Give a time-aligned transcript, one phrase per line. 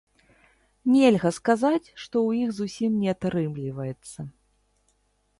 [0.93, 4.19] Нельга сказаць, што ў іх зусім не атрымліваецца.